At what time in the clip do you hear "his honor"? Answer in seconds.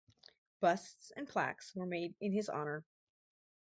2.31-2.83